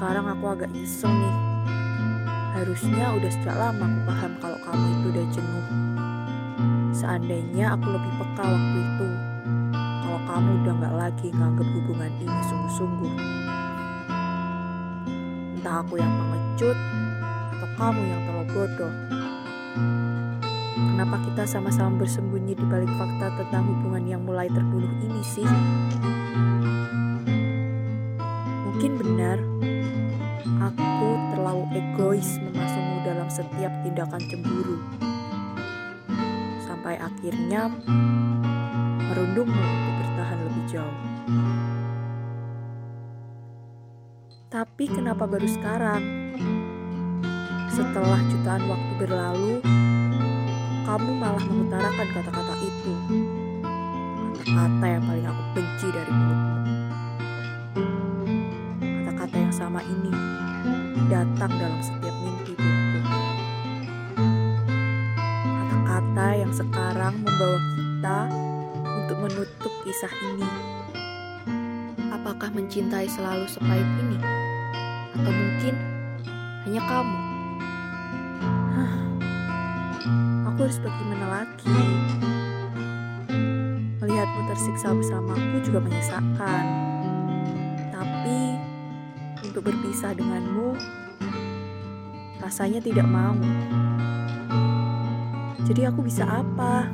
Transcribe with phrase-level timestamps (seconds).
[0.00, 1.36] agak nyesel nih.
[2.56, 5.66] Harusnya udah sejak lama aku paham kalau kamu itu udah jenuh.
[6.96, 9.08] Seandainya aku lebih peka waktu itu,
[9.76, 13.12] kalau kamu udah gak lagi nganggap hubungan ini sungguh-sungguh.
[15.60, 16.78] Entah aku yang pengecut,
[17.56, 18.94] atau kamu yang terlalu bodoh.
[20.80, 25.48] Kenapa kita sama-sama bersembunyi di balik fakta tentang hubungan yang mulai terbunuh ini sih?
[28.64, 29.38] Mungkin benar,
[30.76, 34.78] aku terlalu egois memasukmu dalam setiap tindakan cemburu.
[36.62, 37.72] Sampai akhirnya
[39.10, 40.98] merundungmu untuk bertahan lebih jauh.
[44.50, 46.02] Tapi kenapa baru sekarang?
[47.70, 49.54] Setelah jutaan waktu berlalu,
[50.82, 52.92] kamu malah mengutarakan kata-kata itu.
[54.42, 56.79] Kata-kata yang paling aku benci dari mulutmu.
[61.10, 63.00] Datang dalam setiap mimpi burukku.
[65.42, 68.18] Kata-kata yang sekarang membawa kita
[68.86, 70.50] untuk menutup kisah ini.
[72.14, 74.22] Apakah mencintai selalu sepahit ini?
[75.18, 75.74] Atau mungkin
[76.70, 77.18] hanya kamu?
[78.70, 78.94] Hah,
[80.46, 81.74] aku harus bagaimana lagi?
[83.98, 86.99] Melihatmu tersiksa bersamaku juga menyesakan.
[89.50, 90.78] Untuk berpisah denganmu
[92.38, 93.34] rasanya tidak mau.
[95.66, 96.86] Jadi aku bisa apa?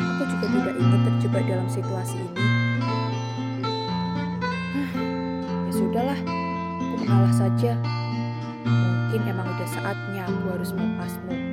[0.00, 2.48] Aku juga tidak ingin terjebak dalam situasi ini.
[5.44, 6.20] Ya sudahlah,
[6.80, 7.76] aku mengalah saja.
[8.64, 11.43] Mungkin emang udah saatnya aku harus melepasmu.